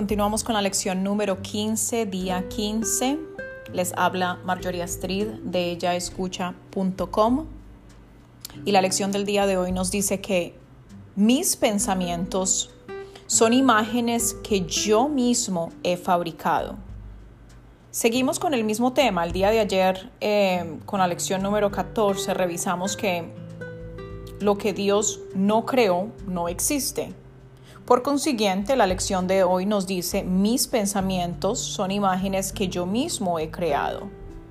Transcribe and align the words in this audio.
Continuamos 0.00 0.44
con 0.44 0.54
la 0.54 0.62
lección 0.62 1.04
número 1.04 1.42
15, 1.42 2.06
día 2.06 2.48
15. 2.48 3.18
Les 3.74 3.92
habla 3.98 4.38
Marjorie 4.46 4.82
Astrid 4.82 5.26
de 5.42 5.72
ellaescucha.com. 5.72 7.46
Y 8.64 8.72
la 8.72 8.80
lección 8.80 9.12
del 9.12 9.26
día 9.26 9.44
de 9.44 9.58
hoy 9.58 9.72
nos 9.72 9.90
dice 9.90 10.22
que 10.22 10.54
mis 11.16 11.54
pensamientos 11.54 12.70
son 13.26 13.52
imágenes 13.52 14.32
que 14.42 14.62
yo 14.62 15.06
mismo 15.10 15.68
he 15.82 15.98
fabricado. 15.98 16.78
Seguimos 17.90 18.38
con 18.38 18.54
el 18.54 18.64
mismo 18.64 18.94
tema. 18.94 19.22
El 19.24 19.32
día 19.32 19.50
de 19.50 19.60
ayer, 19.60 20.10
eh, 20.22 20.78
con 20.86 21.00
la 21.00 21.08
lección 21.08 21.42
número 21.42 21.70
14, 21.70 22.32
revisamos 22.32 22.96
que 22.96 23.30
lo 24.40 24.56
que 24.56 24.72
Dios 24.72 25.20
no 25.34 25.66
creó 25.66 26.08
no 26.26 26.48
existe. 26.48 27.19
Por 27.90 28.04
consiguiente, 28.04 28.76
la 28.76 28.86
lección 28.86 29.26
de 29.26 29.42
hoy 29.42 29.66
nos 29.66 29.84
dice, 29.84 30.22
mis 30.22 30.68
pensamientos 30.68 31.58
son 31.58 31.90
imágenes 31.90 32.52
que 32.52 32.68
yo 32.68 32.86
mismo 32.86 33.40
he 33.40 33.50
creado, 33.50 34.08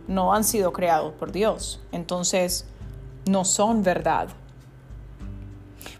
no 0.09 0.33
han 0.33 0.43
sido 0.43 0.73
creados 0.73 1.13
por 1.13 1.31
Dios, 1.31 1.79
entonces 1.93 2.65
no 3.25 3.45
son 3.45 3.81
verdad. 3.81 4.27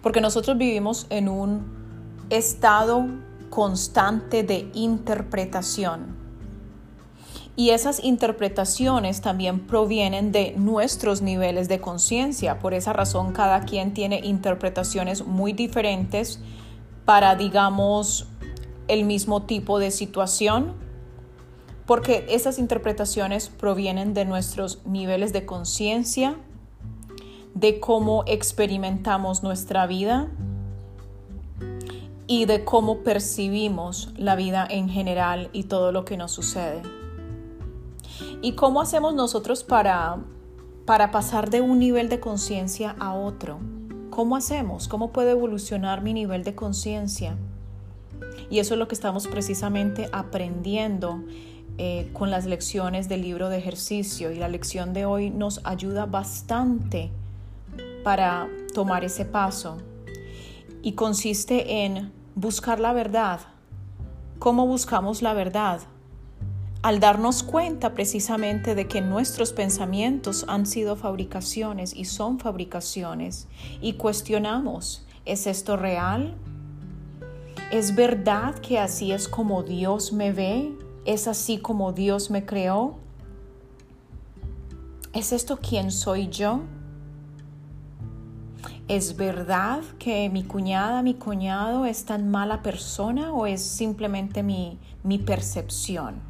Porque 0.04 0.20
nosotros 0.20 0.58
vivimos 0.58 1.08
en 1.10 1.30
un 1.30 2.26
estado 2.30 3.08
constante 3.50 4.44
de 4.44 4.70
interpretación. 4.74 6.18
Y 7.56 7.70
esas 7.70 8.04
interpretaciones 8.04 9.22
también 9.22 9.66
provienen 9.66 10.34
de 10.34 10.56
nuestros 10.58 11.22
niveles 11.22 11.70
de 11.70 11.80
conciencia. 11.80 12.60
Por 12.60 12.74
esa 12.74 12.92
razón, 12.92 13.32
cada 13.32 13.62
quien 13.62 13.94
tiene 13.94 14.20
interpretaciones 14.26 15.26
muy 15.26 15.54
diferentes 15.54 16.42
para, 17.10 17.34
digamos, 17.34 18.28
el 18.88 19.04
mismo 19.04 19.42
tipo 19.42 19.80
de 19.80 19.90
situación, 19.90 20.76
porque 21.88 22.28
esas 22.30 22.60
interpretaciones 22.60 23.50
provienen 23.50 24.14
de 24.14 24.26
nuestros 24.26 24.86
niveles 24.86 25.34
de 25.34 25.44
conciencia, 25.44 26.36
de 27.56 27.80
cómo 27.80 28.24
experimentamos 28.28 29.42
nuestra 29.42 29.88
vida 29.88 30.30
y 32.28 32.46
de 32.46 32.64
cómo 32.64 33.00
percibimos 33.00 34.14
la 34.16 34.36
vida 34.36 34.68
en 34.70 34.88
general 34.88 35.50
y 35.52 35.64
todo 35.64 35.92
lo 35.92 36.06
que 36.06 36.16
nos 36.16 36.32
sucede. 36.32 36.84
¿Y 38.44 38.52
cómo 38.52 38.82
hacemos 38.82 39.16
nosotros 39.16 39.64
para, 39.64 40.20
para 40.86 41.10
pasar 41.10 41.50
de 41.50 41.62
un 41.62 41.80
nivel 41.80 42.08
de 42.08 42.20
conciencia 42.20 42.96
a 43.00 43.16
otro? 43.16 43.79
¿Cómo 44.20 44.36
hacemos? 44.36 44.90
¿Cómo 44.90 45.14
puede 45.14 45.32
evolucionar 45.32 46.02
mi 46.02 46.14
nivel 46.14 46.44
de 46.44 46.54
conciencia? 46.54 47.38
Y 48.50 48.60
eso 48.60 48.74
es 48.74 48.78
lo 48.78 48.90
que 48.90 48.94
estamos 48.94 49.28
precisamente 49.28 50.10
aprendiendo 50.12 51.24
eh, 51.78 52.10
con 52.12 52.30
las 52.30 52.46
lecciones 52.46 53.08
del 53.08 53.22
libro 53.22 53.48
de 53.48 53.60
ejercicio. 53.60 54.30
Y 54.30 54.36
la 54.36 54.50
lección 54.50 54.92
de 54.92 55.06
hoy 55.06 55.30
nos 55.30 55.62
ayuda 55.64 56.06
bastante 56.06 57.12
para 58.04 58.50
tomar 58.74 59.06
ese 59.06 59.24
paso. 59.24 59.78
Y 60.82 60.96
consiste 60.96 61.86
en 61.86 62.12
buscar 62.36 62.82
la 62.82 62.92
verdad. 62.92 63.40
¿Cómo 64.38 64.68
buscamos 64.68 65.22
la 65.22 65.34
verdad? 65.34 65.80
Al 66.82 67.02
darnos 67.02 67.44
cuenta 67.44 67.94
precisamente 67.94 68.74
de 68.74 68.88
que 68.88 69.02
nuestros 69.02 69.52
pensamientos 69.52 70.46
han 70.48 70.66
sido 70.66 70.96
fabricaciones 70.96 71.94
y 71.94 72.06
son 72.06 72.40
fabricaciones 72.40 73.48
y 73.82 73.94
cuestionamos, 73.94 75.06
¿es 75.26 75.46
esto 75.46 75.76
real? 75.76 76.36
¿Es 77.72 77.96
verdad 77.96 78.56
que 78.56 78.80
así 78.80 79.12
es 79.12 79.28
como 79.28 79.64
Dios 79.64 80.14
me 80.14 80.32
ve? 80.32 80.74
¿Es 81.06 81.28
así 81.28 81.58
como 81.58 81.92
Dios 81.92 82.32
me 82.32 82.46
creó? 82.46 82.98
¿Es 85.12 85.34
esto 85.34 85.60
quién 85.62 85.92
soy 85.92 86.30
yo? 86.30 86.62
¿Es 88.88 89.18
verdad 89.18 89.82
que 90.00 90.30
mi 90.30 90.44
cuñada, 90.44 91.04
mi 91.04 91.14
cuñado 91.14 91.86
es 91.86 92.06
tan 92.06 92.32
mala 92.32 92.64
persona 92.64 93.34
o 93.34 93.46
es 93.46 93.62
simplemente 93.62 94.44
mi, 94.44 94.80
mi 95.04 95.18
percepción? 95.18 96.30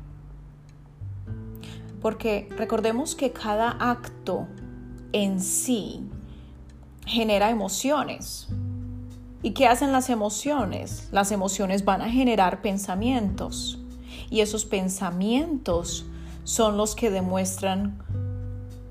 Porque 2.01 2.47
recordemos 2.57 3.15
que 3.15 3.31
cada 3.31 3.71
acto 3.71 4.47
en 5.11 5.39
sí 5.39 6.07
genera 7.05 7.49
emociones. 7.49 8.47
¿Y 9.41 9.51
qué 9.51 9.67
hacen 9.67 9.91
las 9.91 10.09
emociones? 10.09 11.07
Las 11.11 11.31
emociones 11.31 11.85
van 11.85 12.01
a 12.01 12.09
generar 12.09 12.61
pensamientos. 12.61 13.79
Y 14.29 14.41
esos 14.41 14.65
pensamientos 14.65 16.05
son 16.43 16.77
los 16.77 16.95
que 16.95 17.09
demuestran 17.09 18.03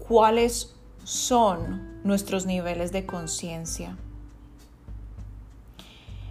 cuáles 0.06 0.74
son 1.04 2.00
nuestros 2.04 2.46
niveles 2.46 2.92
de 2.92 3.04
conciencia. 3.04 3.96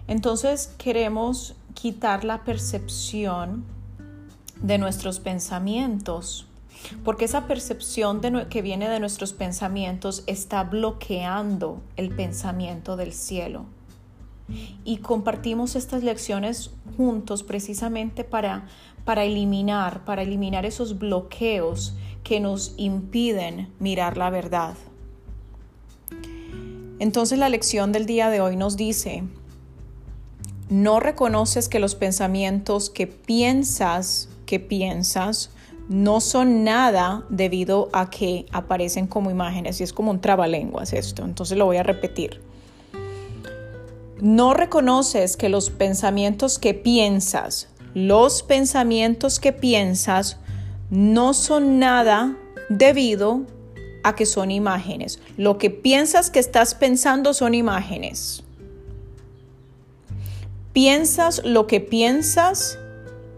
Entonces 0.08 0.74
queremos 0.78 1.54
quitar 1.74 2.24
la 2.24 2.42
percepción 2.44 3.64
de 4.60 4.78
nuestros 4.78 5.20
pensamientos 5.20 6.47
porque 7.04 7.24
esa 7.24 7.46
percepción 7.46 8.20
que 8.48 8.62
viene 8.62 8.88
de 8.88 9.00
nuestros 9.00 9.32
pensamientos 9.32 10.22
está 10.26 10.64
bloqueando 10.64 11.82
el 11.96 12.10
pensamiento 12.10 12.96
del 12.96 13.12
cielo. 13.12 13.66
Y 14.84 14.98
compartimos 14.98 15.76
estas 15.76 16.02
lecciones 16.02 16.70
juntos 16.96 17.42
precisamente 17.42 18.24
para, 18.24 18.66
para 19.04 19.24
eliminar, 19.24 20.04
para 20.04 20.22
eliminar 20.22 20.64
esos 20.64 20.98
bloqueos 20.98 21.94
que 22.24 22.40
nos 22.40 22.74
impiden 22.76 23.72
mirar 23.78 24.16
la 24.16 24.30
verdad. 24.30 24.74
Entonces 26.98 27.38
la 27.38 27.48
lección 27.48 27.92
del 27.92 28.06
día 28.06 28.28
de 28.30 28.40
hoy 28.40 28.56
nos 28.56 28.76
dice, 28.76 29.22
no 30.68 31.00
reconoces 31.00 31.68
que 31.68 31.78
los 31.78 31.94
pensamientos 31.94 32.90
que 32.90 33.06
piensas, 33.06 34.28
que 34.46 34.60
piensas, 34.60 35.50
no 35.88 36.20
son 36.20 36.64
nada 36.64 37.24
debido 37.30 37.88
a 37.92 38.10
que 38.10 38.46
aparecen 38.52 39.06
como 39.06 39.30
imágenes 39.30 39.80
y 39.80 39.84
es 39.84 39.92
como 39.92 40.10
un 40.10 40.20
trabalenguas 40.20 40.92
esto, 40.92 41.24
entonces 41.24 41.56
lo 41.56 41.64
voy 41.64 41.78
a 41.78 41.82
repetir. 41.82 42.40
No 44.20 44.52
reconoces 44.52 45.36
que 45.36 45.48
los 45.48 45.70
pensamientos 45.70 46.58
que 46.58 46.74
piensas, 46.74 47.68
los 47.94 48.42
pensamientos 48.42 49.40
que 49.40 49.52
piensas 49.52 50.38
no 50.90 51.34
son 51.34 51.78
nada 51.78 52.36
debido 52.68 53.42
a 54.02 54.14
que 54.14 54.26
son 54.26 54.50
imágenes. 54.50 55.20
Lo 55.36 55.58
que 55.58 55.70
piensas 55.70 56.30
que 56.30 56.38
estás 56.38 56.74
pensando 56.74 57.32
son 57.32 57.54
imágenes. 57.54 58.42
Piensas 60.72 61.42
lo 61.44 61.66
que 61.66 61.80
piensas 61.80 62.78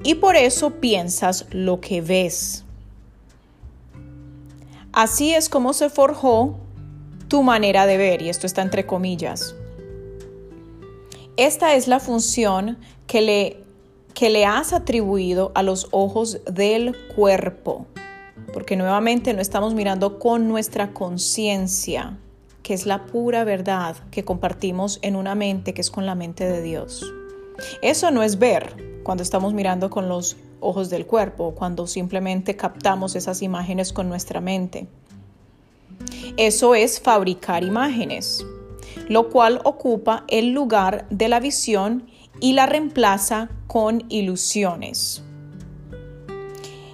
y 0.02 0.16
por 0.16 0.36
eso 0.36 0.70
piensas 0.80 1.46
lo 1.50 1.80
que 1.80 2.00
ves. 2.00 2.64
Así 4.92 5.34
es 5.34 5.48
como 5.48 5.72
se 5.72 5.88
forjó 5.88 6.56
tu 7.28 7.42
manera 7.42 7.86
de 7.86 7.96
ver, 7.96 8.22
y 8.22 8.28
esto 8.28 8.46
está 8.46 8.62
entre 8.62 8.86
comillas. 8.86 9.54
Esta 11.36 11.74
es 11.74 11.86
la 11.86 12.00
función 12.00 12.78
que 13.06 13.20
le, 13.20 13.62
que 14.14 14.30
le 14.30 14.46
has 14.46 14.72
atribuido 14.72 15.52
a 15.54 15.62
los 15.62 15.88
ojos 15.92 16.40
del 16.44 16.96
cuerpo, 17.14 17.86
porque 18.52 18.76
nuevamente 18.76 19.32
no 19.32 19.40
estamos 19.40 19.74
mirando 19.74 20.18
con 20.18 20.48
nuestra 20.48 20.92
conciencia, 20.92 22.18
que 22.64 22.74
es 22.74 22.84
la 22.84 23.06
pura 23.06 23.44
verdad 23.44 23.96
que 24.10 24.24
compartimos 24.24 24.98
en 25.02 25.14
una 25.14 25.34
mente 25.34 25.72
que 25.72 25.82
es 25.82 25.90
con 25.90 26.04
la 26.06 26.16
mente 26.16 26.48
de 26.48 26.62
Dios. 26.62 27.12
Eso 27.80 28.10
no 28.10 28.24
es 28.24 28.38
ver, 28.38 28.89
cuando 29.10 29.24
estamos 29.24 29.54
mirando 29.54 29.90
con 29.90 30.08
los 30.08 30.36
ojos 30.60 30.88
del 30.88 31.04
cuerpo, 31.04 31.52
cuando 31.56 31.88
simplemente 31.88 32.54
captamos 32.54 33.16
esas 33.16 33.42
imágenes 33.42 33.92
con 33.92 34.08
nuestra 34.08 34.40
mente. 34.40 34.86
Eso 36.36 36.76
es 36.76 37.00
fabricar 37.00 37.64
imágenes, 37.64 38.46
lo 39.08 39.28
cual 39.28 39.62
ocupa 39.64 40.22
el 40.28 40.52
lugar 40.52 41.08
de 41.10 41.28
la 41.28 41.40
visión 41.40 42.06
y 42.38 42.52
la 42.52 42.66
reemplaza 42.66 43.50
con 43.66 44.04
ilusiones. 44.10 45.24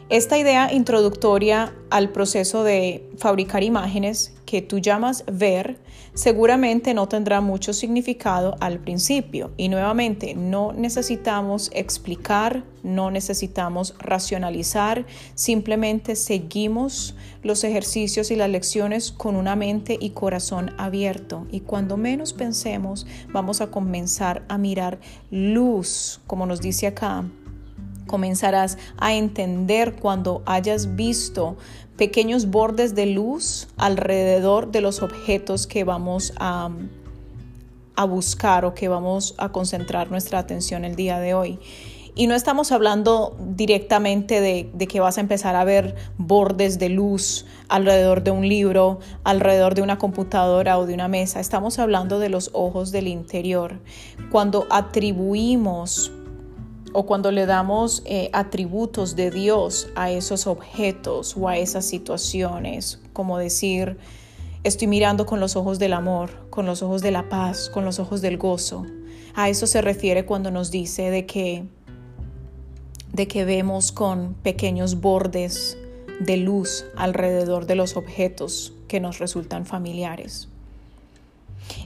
Esta 0.08 0.38
idea 0.38 0.72
introductoria 0.72 1.74
al 1.90 2.10
proceso 2.10 2.62
de 2.62 3.10
fabricar 3.18 3.64
imágenes 3.64 4.32
que 4.44 4.62
tú 4.62 4.78
llamas 4.78 5.24
ver 5.26 5.80
seguramente 6.14 6.94
no 6.94 7.08
tendrá 7.08 7.40
mucho 7.40 7.72
significado 7.72 8.54
al 8.60 8.78
principio. 8.78 9.50
Y 9.56 9.68
nuevamente, 9.68 10.36
no 10.36 10.72
necesitamos 10.72 11.70
explicar, 11.74 12.62
no 12.84 13.10
necesitamos 13.10 13.96
racionalizar, 13.98 15.06
simplemente 15.34 16.14
seguimos 16.14 17.16
los 17.42 17.64
ejercicios 17.64 18.30
y 18.30 18.36
las 18.36 18.48
lecciones 18.48 19.10
con 19.10 19.34
una 19.34 19.56
mente 19.56 19.98
y 20.00 20.10
corazón 20.10 20.70
abierto. 20.78 21.48
Y 21.50 21.60
cuando 21.60 21.96
menos 21.96 22.32
pensemos, 22.32 23.08
vamos 23.32 23.60
a 23.60 23.72
comenzar 23.72 24.44
a 24.48 24.56
mirar 24.56 25.00
luz, 25.32 26.20
como 26.28 26.46
nos 26.46 26.60
dice 26.60 26.86
acá, 26.86 27.24
Comenzarás 28.06 28.78
a 28.98 29.14
entender 29.14 29.96
cuando 29.96 30.42
hayas 30.46 30.96
visto 30.96 31.56
pequeños 31.96 32.50
bordes 32.50 32.94
de 32.94 33.06
luz 33.06 33.68
alrededor 33.76 34.70
de 34.70 34.80
los 34.80 35.02
objetos 35.02 35.66
que 35.66 35.84
vamos 35.84 36.32
a, 36.38 36.70
a 37.96 38.04
buscar 38.04 38.64
o 38.64 38.74
que 38.74 38.88
vamos 38.88 39.34
a 39.38 39.50
concentrar 39.50 40.10
nuestra 40.10 40.38
atención 40.38 40.84
el 40.84 40.94
día 40.94 41.18
de 41.18 41.34
hoy. 41.34 41.58
Y 42.18 42.28
no 42.28 42.34
estamos 42.34 42.72
hablando 42.72 43.36
directamente 43.38 44.40
de, 44.40 44.70
de, 44.72 44.86
que 44.86 45.00
vas 45.00 45.18
a 45.18 45.20
empezar 45.20 45.54
a 45.54 45.64
ver 45.64 45.94
bordes 46.16 46.78
de 46.78 46.88
luz 46.88 47.44
alrededor 47.68 48.22
de 48.22 48.30
un 48.30 48.48
libro, 48.48 49.00
alrededor 49.22 49.74
de 49.74 49.82
una 49.82 49.98
computadora 49.98 50.78
o 50.78 50.86
de 50.86 50.94
una 50.94 51.08
mesa. 51.08 51.40
Estamos 51.40 51.78
hablando 51.78 52.18
de 52.18 52.30
los 52.30 52.48
ojos 52.54 52.90
del 52.90 53.06
interior. 53.06 53.80
Cuando 54.30 54.66
atribuimos 54.70 56.10
o 56.98 57.04
cuando 57.04 57.30
le 57.30 57.44
damos 57.44 58.02
eh, 58.06 58.30
atributos 58.32 59.16
de 59.16 59.30
Dios 59.30 59.88
a 59.96 60.10
esos 60.10 60.46
objetos 60.46 61.36
o 61.36 61.46
a 61.46 61.58
esas 61.58 61.84
situaciones, 61.84 63.00
como 63.12 63.36
decir, 63.36 63.98
estoy 64.64 64.88
mirando 64.88 65.26
con 65.26 65.38
los 65.38 65.56
ojos 65.56 65.78
del 65.78 65.92
amor, 65.92 66.48
con 66.48 66.64
los 66.64 66.82
ojos 66.82 67.02
de 67.02 67.10
la 67.10 67.28
paz, 67.28 67.68
con 67.68 67.84
los 67.84 67.98
ojos 67.98 68.22
del 68.22 68.38
gozo. 68.38 68.86
A 69.34 69.50
eso 69.50 69.66
se 69.66 69.82
refiere 69.82 70.24
cuando 70.24 70.50
nos 70.50 70.70
dice 70.70 71.10
de 71.10 71.26
que 71.26 71.66
de 73.12 73.28
que 73.28 73.44
vemos 73.44 73.92
con 73.92 74.32
pequeños 74.32 75.02
bordes 75.02 75.76
de 76.20 76.38
luz 76.38 76.86
alrededor 76.96 77.66
de 77.66 77.74
los 77.74 77.98
objetos 77.98 78.72
que 78.88 79.00
nos 79.00 79.18
resultan 79.18 79.66
familiares. 79.66 80.48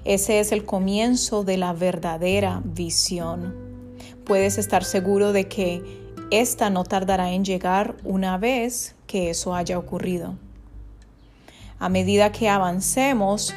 Ese 0.05 0.39
es 0.39 0.53
el 0.53 0.65
comienzo 0.65 1.43
de 1.43 1.57
la 1.57 1.73
verdadera 1.73 2.62
visión. 2.65 3.69
Puedes 4.31 4.59
estar 4.59 4.85
seguro 4.85 5.32
de 5.32 5.49
que 5.49 5.82
esta 6.31 6.71
no 6.71 6.85
tardará 6.85 7.32
en 7.32 7.44
llegar 7.44 7.97
una 8.05 8.38
vez 8.38 8.94
que 9.09 9.29
eso 9.29 9.56
haya 9.56 9.77
ocurrido. 9.77 10.37
A 11.81 11.88
medida 11.88 12.31
que 12.31 12.49
avancemos, 12.49 13.53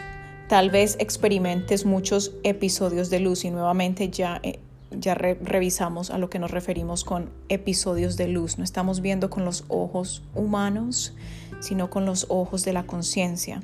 tal 0.50 0.72
vez 0.72 0.96
experimentes 1.00 1.86
muchos 1.86 2.32
episodios 2.44 3.12
de 3.12 3.20
luz 3.20 3.46
y 3.46 3.52
nuevamente 3.52 4.10
ya 4.10 4.40
eh, 4.42 4.62
ya 4.90 5.14
revisamos 5.14 6.10
a 6.10 6.18
lo 6.18 6.32
que 6.32 6.40
nos 6.40 6.50
referimos 6.50 7.04
con 7.04 7.30
episodios 7.50 8.18
de 8.18 8.30
luz. 8.30 8.58
No 8.58 8.64
estamos 8.64 9.02
viendo 9.02 9.30
con 9.30 9.46
los 9.46 9.66
ojos 9.68 10.24
humanos, 10.34 11.14
sino 11.60 11.92
con 11.92 12.08
los 12.08 12.26
ojos 12.30 12.66
de 12.66 12.74
la 12.74 12.88
conciencia. 12.88 13.62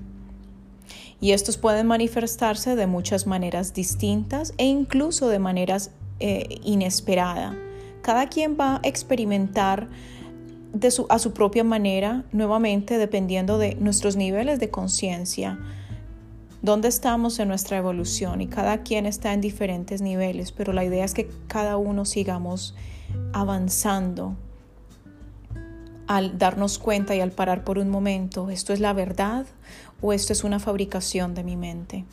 Y 1.19 1.31
estos 1.31 1.57
pueden 1.57 1.87
manifestarse 1.87 2.75
de 2.75 2.85
muchas 2.85 3.25
maneras 3.25 3.73
distintas 3.73 4.53
e 4.59 4.65
incluso 4.65 5.27
de 5.27 5.39
maneras 5.39 5.89
eh, 6.19 6.59
inesperadas. 6.63 7.55
Cada 8.01 8.27
quien 8.27 8.57
va 8.59 8.75
a 8.75 8.87
experimentar 8.87 9.87
de 10.73 10.91
su, 10.91 11.05
a 11.09 11.19
su 11.19 11.33
propia 11.33 11.63
manera, 11.63 12.23
nuevamente 12.31 12.97
dependiendo 12.97 13.57
de 13.57 13.75
nuestros 13.75 14.15
niveles 14.15 14.59
de 14.59 14.69
conciencia, 14.69 15.59
dónde 16.61 16.87
estamos 16.87 17.39
en 17.39 17.47
nuestra 17.47 17.77
evolución 17.77 18.41
y 18.41 18.47
cada 18.47 18.83
quien 18.83 19.05
está 19.05 19.33
en 19.33 19.41
diferentes 19.41 20.01
niveles, 20.01 20.51
pero 20.51 20.73
la 20.73 20.83
idea 20.83 21.05
es 21.05 21.13
que 21.13 21.29
cada 21.47 21.77
uno 21.77 22.05
sigamos 22.05 22.75
avanzando 23.33 24.35
al 26.07 26.37
darnos 26.37 26.79
cuenta 26.79 27.15
y 27.15 27.21
al 27.21 27.31
parar 27.31 27.63
por 27.63 27.77
un 27.77 27.89
momento, 27.89 28.49
¿esto 28.49 28.73
es 28.73 28.79
la 28.79 28.93
verdad 28.93 29.45
o 30.01 30.11
esto 30.11 30.33
es 30.33 30.43
una 30.43 30.59
fabricación 30.59 31.35
de 31.35 31.43
mi 31.43 31.55
mente? 31.55 32.05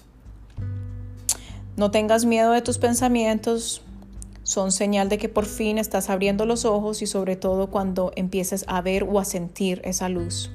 No 1.77 1.91
tengas 1.91 2.25
miedo 2.25 2.53
de 2.53 2.63
tus 2.63 2.79
pensamientos, 2.79 3.83
son 4.47 4.73
señal 4.73 5.11
de 5.11 5.19
que 5.19 5.29
por 5.29 5.45
fin 5.45 5.77
estás 5.77 6.09
abriendo 6.09 6.47
los 6.47 6.65
ojos 6.65 7.03
y 7.03 7.07
sobre 7.07 7.37
todo 7.37 7.67
cuando 7.67 8.13
empieces 8.17 8.65
a 8.69 8.81
ver 8.81 9.03
o 9.05 9.19
a 9.19 9.27
sentir 9.27 9.83
esa 9.85 10.09
luz 10.09 10.51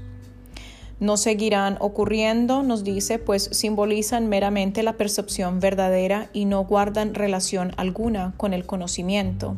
no 1.01 1.17
seguirán 1.17 1.77
ocurriendo, 1.79 2.61
nos 2.61 2.83
dice, 2.83 3.17
pues 3.17 3.49
simbolizan 3.51 4.29
meramente 4.29 4.83
la 4.83 4.93
percepción 4.93 5.59
verdadera 5.59 6.29
y 6.31 6.45
no 6.45 6.63
guardan 6.63 7.15
relación 7.15 7.73
alguna 7.75 8.35
con 8.37 8.53
el 8.53 8.67
conocimiento. 8.67 9.57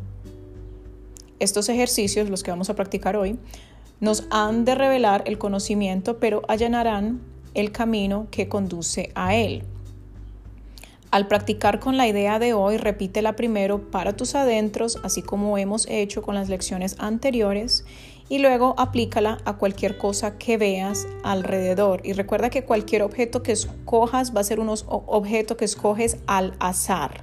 Estos 1.40 1.68
ejercicios, 1.68 2.30
los 2.30 2.42
que 2.42 2.50
vamos 2.50 2.70
a 2.70 2.74
practicar 2.74 3.18
hoy, 3.18 3.38
nos 4.00 4.24
han 4.30 4.64
de 4.64 4.74
revelar 4.74 5.22
el 5.26 5.36
conocimiento, 5.36 6.18
pero 6.18 6.40
allanarán 6.48 7.20
el 7.52 7.72
camino 7.72 8.26
que 8.30 8.48
conduce 8.48 9.10
a 9.14 9.34
él. 9.34 9.64
Al 11.14 11.28
practicar 11.28 11.78
con 11.78 11.96
la 11.96 12.08
idea 12.08 12.40
de 12.40 12.54
hoy, 12.54 12.76
repítela 12.76 13.36
primero 13.36 13.88
para 13.92 14.16
tus 14.16 14.34
adentros, 14.34 14.98
así 15.04 15.22
como 15.22 15.56
hemos 15.58 15.86
hecho 15.88 16.22
con 16.22 16.34
las 16.34 16.48
lecciones 16.48 16.96
anteriores, 16.98 17.84
y 18.28 18.38
luego 18.38 18.74
aplícala 18.78 19.38
a 19.44 19.56
cualquier 19.56 19.96
cosa 19.96 20.38
que 20.38 20.56
veas 20.56 21.06
alrededor. 21.22 22.00
Y 22.02 22.14
recuerda 22.14 22.50
que 22.50 22.64
cualquier 22.64 23.02
objeto 23.02 23.44
que 23.44 23.52
escojas 23.52 24.34
va 24.34 24.40
a 24.40 24.42
ser 24.42 24.58
un 24.58 24.68
objeto 24.88 25.56
que 25.56 25.64
escoges 25.64 26.16
al 26.26 26.56
azar. 26.58 27.20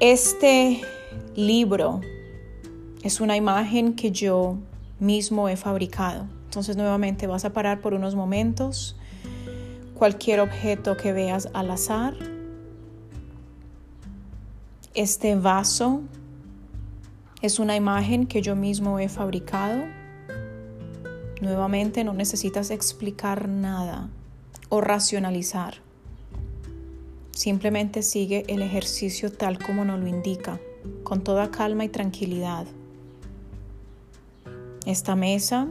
Este 0.00 0.80
libro 1.36 2.00
es 3.02 3.20
una 3.20 3.36
imagen 3.36 3.96
que 3.96 4.12
yo 4.12 4.56
mismo 4.98 5.50
he 5.50 5.58
fabricado. 5.58 6.26
Entonces 6.46 6.78
nuevamente 6.78 7.26
vas 7.26 7.44
a 7.44 7.52
parar 7.52 7.82
por 7.82 7.92
unos 7.92 8.14
momentos. 8.14 8.96
Cualquier 9.94 10.40
objeto 10.40 10.96
que 10.96 11.12
veas 11.12 11.48
al 11.54 11.70
azar. 11.70 12.14
Este 14.94 15.36
vaso 15.36 16.02
es 17.42 17.58
una 17.58 17.76
imagen 17.76 18.26
que 18.26 18.42
yo 18.42 18.56
mismo 18.56 18.98
he 18.98 19.08
fabricado. 19.08 19.84
Nuevamente 21.40 22.04
no 22.04 22.12
necesitas 22.12 22.70
explicar 22.70 23.48
nada 23.48 24.08
o 24.68 24.80
racionalizar. 24.80 25.74
Simplemente 27.30 28.02
sigue 28.02 28.44
el 28.48 28.62
ejercicio 28.62 29.30
tal 29.32 29.58
como 29.58 29.84
nos 29.84 30.00
lo 30.00 30.06
indica, 30.06 30.60
con 31.02 31.22
toda 31.22 31.50
calma 31.50 31.84
y 31.84 31.88
tranquilidad. 31.88 32.66
Esta 34.86 35.16
mesa 35.16 35.66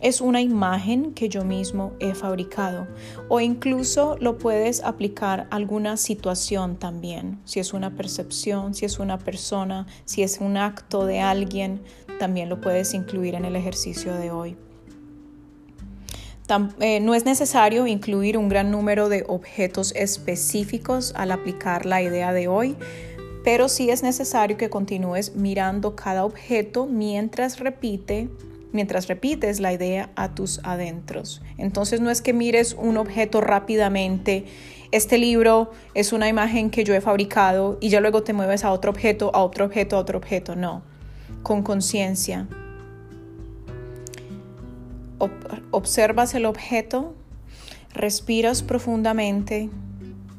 es 0.00 0.20
una 0.20 0.40
imagen 0.40 1.12
que 1.12 1.28
yo 1.28 1.44
mismo 1.44 1.92
he 2.00 2.14
fabricado 2.14 2.86
o 3.28 3.40
incluso 3.40 4.16
lo 4.20 4.38
puedes 4.38 4.82
aplicar 4.82 5.46
a 5.50 5.56
alguna 5.56 5.96
situación 5.96 6.76
también, 6.76 7.38
si 7.44 7.60
es 7.60 7.72
una 7.72 7.94
percepción, 7.96 8.74
si 8.74 8.86
es 8.86 8.98
una 8.98 9.18
persona, 9.18 9.86
si 10.04 10.22
es 10.22 10.38
un 10.40 10.56
acto 10.56 11.06
de 11.06 11.20
alguien, 11.20 11.82
también 12.18 12.48
lo 12.48 12.60
puedes 12.60 12.94
incluir 12.94 13.34
en 13.34 13.44
el 13.44 13.56
ejercicio 13.56 14.14
de 14.14 14.30
hoy. 14.30 14.56
Eh, 16.80 16.98
no 16.98 17.14
es 17.14 17.24
necesario 17.24 17.86
incluir 17.86 18.36
un 18.36 18.48
gran 18.48 18.72
número 18.72 19.08
de 19.08 19.24
objetos 19.28 19.92
específicos 19.94 21.12
al 21.14 21.30
aplicar 21.30 21.86
la 21.86 22.02
idea 22.02 22.32
de 22.32 22.48
hoy, 22.48 22.76
pero 23.44 23.68
sí 23.68 23.90
es 23.90 24.02
necesario 24.02 24.56
que 24.56 24.68
continúes 24.68 25.36
mirando 25.36 25.94
cada 25.94 26.24
objeto 26.24 26.86
mientras 26.86 27.60
repite 27.60 28.28
mientras 28.72 29.08
repites 29.08 29.60
la 29.60 29.72
idea 29.72 30.10
a 30.16 30.34
tus 30.34 30.60
adentros. 30.64 31.42
Entonces 31.58 32.00
no 32.00 32.10
es 32.10 32.22
que 32.22 32.32
mires 32.32 32.74
un 32.78 32.96
objeto 32.96 33.40
rápidamente, 33.40 34.44
este 34.92 35.18
libro 35.18 35.70
es 35.94 36.12
una 36.12 36.28
imagen 36.28 36.70
que 36.70 36.82
yo 36.82 36.94
he 36.94 37.00
fabricado 37.00 37.78
y 37.80 37.90
ya 37.90 38.00
luego 38.00 38.24
te 38.24 38.32
mueves 38.32 38.64
a 38.64 38.72
otro 38.72 38.90
objeto, 38.90 39.30
a 39.34 39.44
otro 39.44 39.66
objeto, 39.66 39.96
a 39.96 40.00
otro 40.00 40.18
objeto, 40.18 40.56
no, 40.56 40.82
con 41.42 41.62
conciencia. 41.62 42.48
observas 45.70 46.34
el 46.34 46.46
objeto, 46.46 47.14
respiras 47.94 48.62
profundamente 48.62 49.70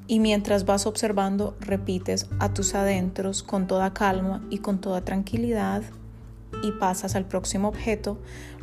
y 0.08 0.20
mientras 0.20 0.66
vas 0.66 0.86
observando 0.86 1.56
repites 1.62 2.28
a 2.40 2.54
tus 2.54 2.76
adentros 2.76 3.44
con 3.44 3.68
toda 3.68 3.94
calma 3.94 4.46
y 4.50 4.58
con 4.58 4.82
toda 4.82 5.06
tranquilidad 5.06 5.84
y 6.64 6.72
pasas 6.74 7.16
al 7.16 7.26
próximo 7.26 7.68
objeto. 7.68 8.18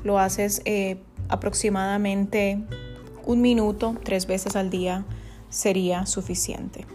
Lo 0.04 0.18
haces 0.18 0.62
eh, 0.64 1.02
aproximadamente 1.28 2.62
un 3.24 3.40
minuto, 3.40 3.96
tres 4.04 4.26
veces 4.26 4.56
al 4.56 4.70
día 4.70 5.04
sería 5.50 6.06
suficiente. 6.06 6.86